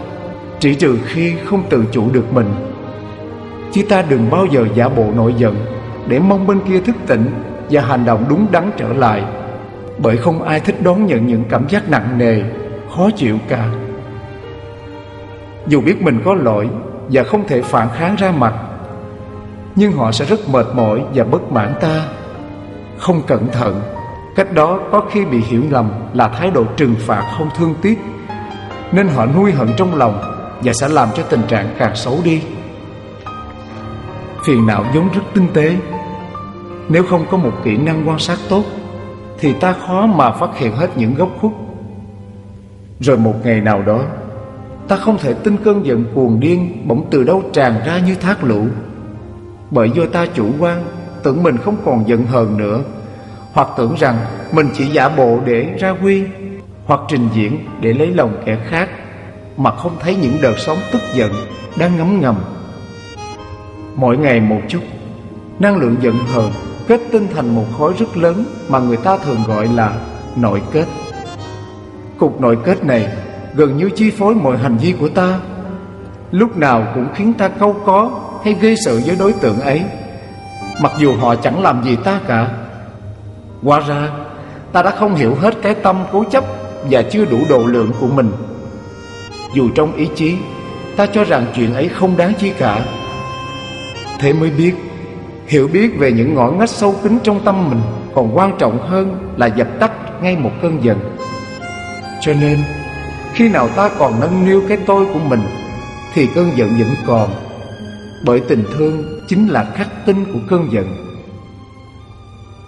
Chỉ 0.61 0.75
trừ 0.75 0.99
khi 1.07 1.35
không 1.45 1.63
tự 1.71 1.85
chủ 1.93 2.11
được 2.13 2.33
mình 2.33 2.47
Chứ 3.73 3.83
ta 3.89 4.03
đừng 4.09 4.31
bao 4.31 4.47
giờ 4.47 4.67
giả 4.75 4.89
bộ 4.89 5.05
nổi 5.17 5.35
giận 5.39 5.57
Để 6.09 6.19
mong 6.19 6.47
bên 6.47 6.61
kia 6.69 6.81
thức 6.81 6.97
tỉnh 7.07 7.27
Và 7.71 7.83
hành 7.83 8.05
động 8.05 8.25
đúng 8.29 8.47
đắn 8.53 8.71
trở 8.77 8.89
lại 8.89 9.23
Bởi 9.99 10.17
không 10.17 10.43
ai 10.43 10.61
thích 10.61 10.83
đón 10.83 11.07
nhận 11.07 11.27
những 11.27 11.45
cảm 11.51 11.69
giác 11.69 11.91
nặng 11.91 12.19
nề 12.19 12.43
Khó 12.97 13.11
chịu 13.11 13.39
cả. 13.49 13.69
Dù 15.67 15.81
biết 15.81 16.03
mình 16.03 16.23
có 16.25 16.35
lỗi 16.35 16.69
Và 17.09 17.23
không 17.23 17.47
thể 17.49 17.63
phản 17.63 17.89
kháng 17.95 18.17
ra 18.17 18.31
mặt, 18.31 18.55
Nhưng 19.77 19.93
họ 19.93 20.13
sẽ 20.13 20.25
rất 20.25 20.49
mệt 20.49 20.67
mỏi 20.75 21.05
và 21.15 21.25
bất 21.25 21.53
mãn 21.53 21.75
ta. 21.81 22.03
Không 22.99 23.23
cẩn 23.27 23.49
thận, 23.53 23.83
Cách 24.37 24.53
đó 24.53 24.79
có 24.93 25.03
khi 25.11 25.25
bị 25.25 25.39
hiểu 25.39 25.63
lầm 25.71 25.91
là 26.15 26.29
thái 26.29 26.51
độ 26.51 26.65
trừng 26.77 26.95
phạt 26.99 27.35
không 27.39 27.49
thương 27.57 27.75
tiếc, 27.83 27.99
Nên 28.93 29.09
họ 29.09 29.27
nuôi 29.27 29.53
hận 29.53 29.69
trong 29.77 29.95
lòng 29.95 30.21
Và 30.63 30.73
sẽ 30.73 30.89
làm 30.89 31.09
cho 31.15 31.23
tình 31.23 31.43
trạng 31.49 31.69
càng 31.79 31.97
xấu 31.97 32.19
đi. 32.25 32.43
Phiền 34.45 34.67
não 34.67 34.85
vốn 34.95 35.09
rất 35.15 35.23
tinh 35.35 35.47
tế. 35.55 35.77
Nếu 36.89 37.05
không 37.11 37.27
có 37.31 37.37
một 37.37 37.53
kỹ 37.65 37.77
năng 37.77 38.09
quan 38.09 38.19
sát 38.19 38.39
tốt, 38.49 38.63
Thì 39.39 39.53
ta 39.53 39.73
khó 39.87 40.07
mà 40.07 40.31
phát 40.31 40.59
hiện 40.59 40.73
hết 40.73 40.89
những 40.97 41.15
góc 41.15 41.29
khuất 41.41 41.53
rồi 43.01 43.19
một 43.19 43.35
ngày 43.45 43.61
nào 43.61 43.83
đó, 43.83 44.03
Ta 44.89 44.97
không 44.97 45.19
thể 45.19 45.35
tin 45.35 45.57
cơn 45.65 45.87
giận 45.87 46.05
cuồng 46.15 46.41
điên 46.41 46.83
Bỗng 46.89 47.07
từ 47.11 47.25
đâu 47.25 47.43
tràn 47.53 47.75
ra 47.87 47.99
như 48.07 48.15
thác 48.15 48.45
lũ. 48.45 48.67
Bởi 49.71 49.91
do 49.91 50.03
ta 50.13 50.27
chủ 50.35 50.47
quan, 50.61 50.85
Tưởng 51.23 51.43
mình 51.43 51.57
không 51.57 51.77
còn 51.85 52.09
giận 52.09 52.27
hờn 52.27 52.57
nữa, 52.57 52.81
hoặc 53.53 53.69
tưởng 53.77 53.95
rằng 53.99 54.17
mình 54.53 54.69
chỉ 54.75 54.87
giả 54.87 55.09
bộ 55.09 55.39
để 55.45 55.77
ra 55.81 55.95
quy, 56.03 56.25
hoặc 56.85 57.01
trình 57.09 57.29
diễn 57.35 57.59
để 57.81 57.93
lấy 57.93 58.15
lòng 58.15 58.43
kẻ 58.45 58.59
khác, 58.69 58.89
mà 59.57 59.71
không 59.71 59.93
thấy 60.01 60.17
những 60.17 60.37
đợt 60.43 60.59
sóng 60.59 60.79
tức 60.93 61.03
giận 61.15 61.31
đang 61.79 61.97
ngấm 61.97 62.21
ngầm. 62.21 62.37
Mỗi 63.97 64.17
ngày 64.17 64.41
một 64.41 64.61
chút, 64.69 64.81
năng 65.59 65.77
lượng 65.77 65.97
giận 66.01 66.15
hờn 66.35 66.51
kết 66.89 67.01
tinh 67.13 67.27
thành 67.35 67.55
một 67.55 67.65
khối 67.79 67.93
rất 67.99 68.17
lớn 68.17 68.45
mà 68.69 68.79
người 68.79 68.97
ta 68.97 69.19
thường 69.19 69.41
gọi 69.47 69.69
là 69.69 70.01
nội 70.37 70.63
kết 70.73 70.85
cục 72.19 72.41
nội 72.41 72.59
kết 72.65 72.85
này 72.85 73.09
gần 73.55 73.77
như 73.77 73.91
chi 73.91 74.11
phối 74.11 74.35
mọi 74.35 74.59
hành 74.59 74.77
vi 74.77 74.95
của 75.01 75.09
ta. 75.09 75.39
Lúc 76.31 76.57
nào 76.57 76.87
cũng 76.95 77.07
khiến 77.15 77.33
ta 77.33 77.49
câu 77.49 77.77
có 77.87 78.11
hay 78.45 78.55
gây 78.55 78.75
sự 78.85 79.01
với 79.07 79.17
đối 79.19 79.33
tượng 79.33 79.61
ấy. 79.61 79.83
Mặc 80.83 80.93
dù 80.99 81.15
họ 81.17 81.35
chẳng 81.35 81.63
làm 81.63 81.85
gì 81.85 81.97
ta 81.97 82.21
cả. 82.27 82.51
Hóa 83.63 83.81
ra, 83.81 84.11
ta 84.73 84.83
đã 84.83 84.91
không 84.91 85.15
hiểu 85.15 85.35
hết 85.41 85.55
cái 85.63 85.75
tâm 85.75 86.05
cố 86.13 86.25
chấp 86.25 86.45
Và 86.91 87.03
chưa 87.03 87.25
đủ 87.25 87.39
độ 87.49 87.59
lượng 87.67 87.91
của 88.01 88.07
mình. 88.07 88.33
Dù 89.55 89.69
trong 89.75 89.97
ý 89.97 90.09
chí, 90.15 90.37
Ta 90.97 91.07
cho 91.07 91.25
rằng 91.25 91.47
chuyện 91.57 91.75
ấy 91.75 91.89
không 91.89 92.17
đáng 92.17 92.33
chi 92.39 92.53
cả. 92.59 92.81
Thế 94.19 94.33
mới 94.33 94.51
biết, 94.51 94.73
Hiểu 95.47 95.69
biết 95.69 95.99
về 95.99 96.13
những 96.13 96.35
ngõ 96.35 96.51
ngách 96.51 96.71
sâu 96.71 96.95
kín 97.03 97.19
trong 97.23 97.41
tâm 97.45 97.71
mình 97.71 97.81
Còn 98.15 98.37
quan 98.37 98.53
trọng 98.59 98.79
hơn 98.89 99.35
là 99.37 99.47
dập 99.47 99.69
tắt 99.81 99.93
ngay 100.23 100.37
một 100.37 100.51
cơn 100.63 100.85
giận. 100.85 100.99
Cho 102.27 102.35
nên, 102.41 102.59
Khi 103.35 103.49
nào 103.49 103.69
ta 103.69 103.91
còn 103.99 104.21
nâng 104.21 104.45
niu 104.45 104.63
cái 104.69 104.79
tôi 104.87 105.07
của 105.13 105.19
mình, 105.19 105.41
Thì 106.15 106.29
cơn 106.35 106.57
giận 106.57 106.69
vẫn 106.79 106.89
còn. 107.07 107.31
Bởi 108.25 108.41
tình 108.41 108.65
thương 108.77 109.21
chính 109.29 109.49
là 109.49 109.65
khắc 109.75 110.07
tinh 110.07 110.25
của 110.33 110.39
cơn 110.49 110.73
giận. 110.73 110.87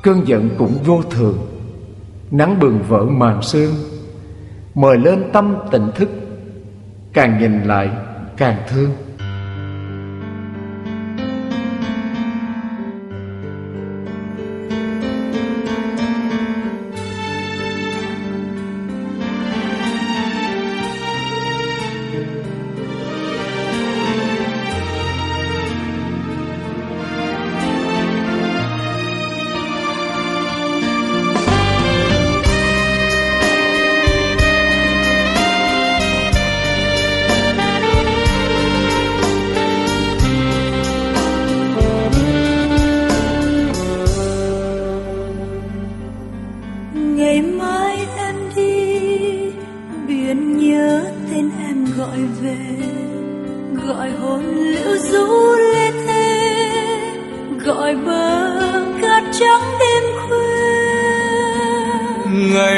Cơn 0.02 0.28
giận 0.28 0.50
cũng 0.58 0.78
vô 0.84 1.02
thường, 1.10 1.38
Nắng 2.30 2.60
bừng 2.60 2.82
vỡ 2.88 3.04
màn 3.04 3.42
sương, 3.42 3.74
Mời 4.74 4.98
lên 4.98 5.24
tâm 5.32 5.56
tỉnh 5.70 5.90
thức, 5.94 6.08
Càng 7.12 7.38
nhìn 7.38 7.62
lại 7.62 7.90
càng 8.36 8.56
thương. 8.68 8.90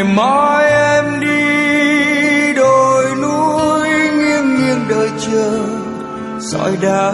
ngày 0.00 0.14
mai 0.16 0.70
em 0.70 1.20
đi 1.20 2.54
đồi 2.56 3.04
núi 3.22 3.88
nghiêng 3.88 4.56
nghiêng 4.56 4.88
đợi 4.88 5.08
chờ. 5.18 5.58
Sỏi 6.52 6.76
đá 6.82 7.12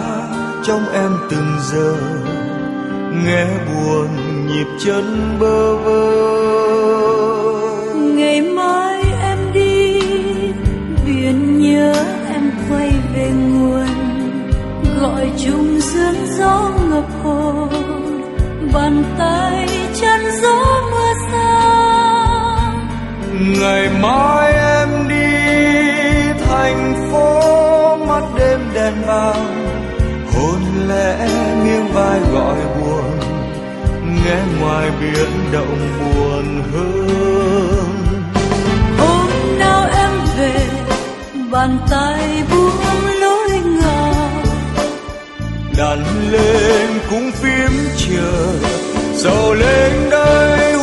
trong 0.63 0.81
em 0.93 1.11
từng 1.29 1.59
giờ. 1.71 1.95
Nghe 3.25 3.45
buồn 3.67 4.07
nhịp 4.47 4.67
chân 4.85 5.37
bơ 5.39 5.75
vơ. 5.75 6.13
Ngày 7.95 8.41
mai 8.41 9.03
em 9.21 9.37
đi, 9.53 10.01
biển 11.05 11.59
nhớ 11.59 11.93
em 12.33 12.51
quay 12.69 12.91
về 13.15 13.31
nguồn. 13.31 13.87
Gọi 15.01 15.31
chung 15.45 15.81
sương 15.81 16.27
gió 16.37 16.71
ngập 16.89 17.23
hồ, 17.23 17.67
bàn 18.73 19.03
tay 19.17 19.67
chân 20.01 20.21
gió 20.41 20.76
ngày 23.53 23.89
mai 24.01 24.53
em 24.53 25.07
đi 25.09 25.25
thành 26.47 27.09
phố 27.11 27.95
mắt 27.95 28.23
đêm 28.37 28.59
đèn 28.73 28.93
vàng 29.05 29.69
hôn 30.33 30.61
lẽ 30.87 31.29
nghiêng 31.63 31.87
vai 31.93 32.19
gọi 32.33 32.57
buồn 32.79 33.19
nghe 34.03 34.39
ngoài 34.61 34.89
biển 35.01 35.51
động 35.51 35.77
buồn 35.99 36.63
hơn. 36.73 37.87
hôm 38.97 39.59
nào 39.59 39.89
em 39.97 40.11
về 40.37 40.67
bàn 41.51 41.77
tay 41.89 42.43
buông 42.51 43.05
lối 43.21 43.49
ngờ 43.65 44.13
đặt 45.77 45.97
lên 46.31 46.89
cũng 47.09 47.31
phím 47.31 47.71
chờ 47.97 48.53
dầu 49.15 49.53
lên 49.53 50.09
đây 50.09 50.77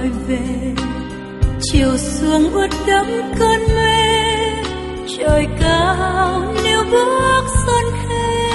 gọi 0.00 0.10
về. 0.28 0.74
Chiều 1.60 1.96
xuống 1.96 2.52
ướt 2.52 2.68
đẫm 2.86 3.06
cơn 3.38 3.60
mê, 3.76 4.20
trời 5.18 5.46
cao 5.60 6.54
nếu 6.64 6.84
bước 6.90 7.44
xuân 7.66 7.84
khê 8.02 8.46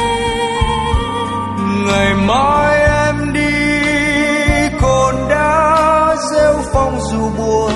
ngày 1.87 2.13
mai 2.27 2.79
em 2.79 3.33
đi 3.33 4.77
còn 4.81 5.15
đã 5.29 6.15
rêu 6.31 6.53
phong 6.73 6.99
dù 7.11 7.29
buồn, 7.37 7.71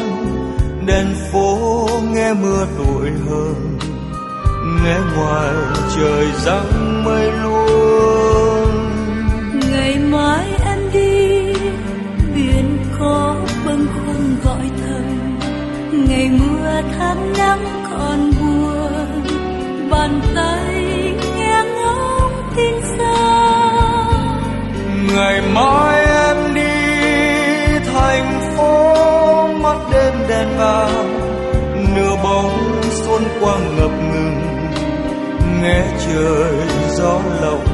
đèn 0.85 1.07
phố 1.31 1.89
nghe 2.13 2.33
mưa 2.33 2.65
tội 2.77 3.11
hơn 3.29 3.77
nghe 4.83 4.97
ngoài 5.15 5.53
trời 5.95 6.27
răng 6.45 7.03
mây 7.05 7.31
luôn 7.31 8.28
ngày 16.07 16.29
mưa 16.29 16.81
tháng 16.97 17.33
nắng 17.37 17.65
còn 17.91 18.31
buồn, 18.39 19.23
bàn 19.89 20.21
tay 20.35 20.83
nghe 21.37 21.63
ngóng 21.75 22.51
tin 22.55 22.75
xa. 22.97 23.15
Ngày 25.15 25.41
mai 25.53 26.05
em 26.05 26.53
đi 26.55 26.71
thành 27.93 28.41
phố, 28.57 29.47
mắt 29.47 29.77
đêm 29.91 30.13
đèn 30.29 30.47
vàng, 30.57 31.19
nửa 31.95 32.15
bóng 32.23 32.81
xuân 32.91 33.23
quang 33.41 33.77
ngập 33.77 33.91
ngừng, 33.91 34.41
nghe 35.61 35.83
trời 36.05 36.53
gió 36.89 37.19
lộng. 37.41 37.68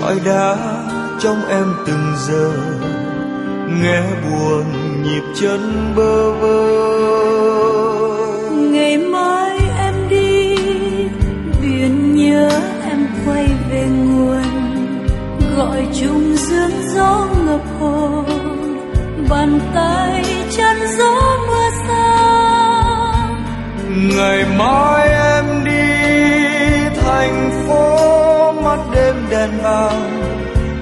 Sỏi 0.00 0.20
đá 0.24 0.56
trong 1.20 1.48
em 1.48 1.74
từng 1.86 2.12
giờ. 2.28 2.50
Nghe 3.82 4.02
buồn 4.22 4.64
nhịp 5.02 5.22
chân 5.40 5.92
bơ 5.96 6.32
vơ. 6.32 6.60
Ngày 8.50 8.98
mai 8.98 9.58
em 9.78 9.94
đi 10.08 10.56
biển 11.62 12.14
nhớ 12.16 12.50
em 12.90 13.06
quay 13.26 13.46
về 13.70 13.86
nguồn. 13.86 14.42
Gọi 15.56 15.86
chung 16.00 16.36
dương 16.36 16.94
gió 16.94 17.26
ngập 17.46 17.60
hồn 17.80 18.24
bàn 19.30 19.60
tay 19.74 20.24
chân 20.56 20.76
gió 20.98 21.36
mưa 21.48 21.70
xa. 21.88 22.16
Ngày 24.16 24.44
mai 24.58 25.17
đèn 29.30 29.50
vàng 29.62 30.10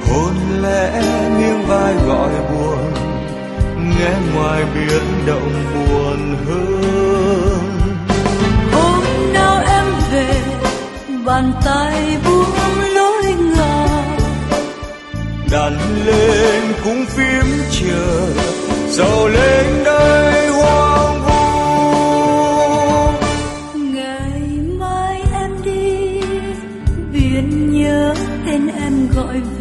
hôn 0.08 0.62
lẽ 0.62 1.02
nghiêng 1.38 1.66
vai 1.66 1.94
gọi 2.06 2.30
buồn 2.50 2.92
nghe 3.76 4.12
ngoài 4.34 4.64
biển 4.74 5.26
động 5.26 5.52
buồn 5.74 6.36
hơn. 6.46 7.80
Hôm 8.72 9.32
nào 9.32 9.62
em 9.66 9.84
về 10.12 10.40
bàn 11.24 11.52
tay 11.64 12.16
buông 12.24 12.80
lối 12.94 13.24
ngả. 13.56 13.86
Đàn 15.52 15.78
lên 16.06 16.62
cũng 16.84 17.04
phím 17.06 17.62
chờ 17.70 18.26
dầu 18.88 19.28
lên 19.28 19.84
đây 19.84 20.48
hoang 20.48 20.65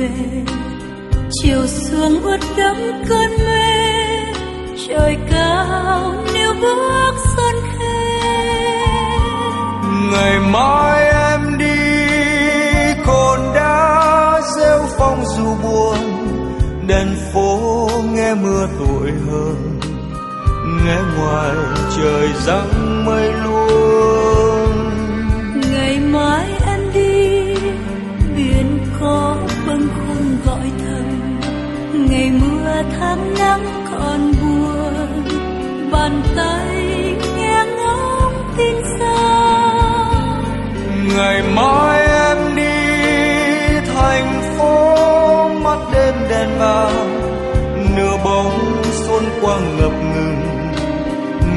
về 0.08 0.44
chiều 1.32 1.68
xuống 1.68 2.22
ướt 2.24 2.40
đẫm 2.58 2.78
cơn 3.10 3.32
mê, 3.46 3.96
trời 4.88 5.18
cao 5.32 6.14
nếu 6.34 6.54
bước 6.62 7.14
xuân 7.36 7.56
khê 7.80 8.26
ngày 10.12 10.40
mai 10.40 11.12
em 11.12 11.58
đi, 11.58 11.76
cồn 13.06 13.40
đã 13.56 14.42
rêu 14.58 14.80
phong 14.98 15.24
dù 15.38 15.56
buồn, 15.64 15.98
đèn 16.88 17.08
phố 17.34 17.90
nghe 18.14 18.34
mưa 18.34 18.68
tuổi 18.80 19.12
hơn 19.32 19.80
nghe 20.86 20.98
ngoài 21.18 21.56
trời 21.98 22.30
răng 22.46 23.06
mây 23.06 23.34
luôn 23.44 24.05
ngày 41.16 41.44
mai 41.56 42.02
em 42.06 42.56
đi 42.56 42.76
thành 43.94 44.56
phố 44.58 45.50
mắt 45.50 45.78
đêm 45.94 46.16
đèn 46.30 46.50
vàng, 46.60 47.22
nửa 47.96 48.18
bóng 48.24 48.84
xuân 48.92 49.24
quang 49.42 49.78
ngập 49.78 49.92
ngừng, 49.92 50.42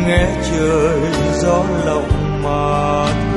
nghe 0.06 0.26
trời 0.50 1.00
gió 1.32 1.62
lộng 1.86 2.42
mà 2.42 3.27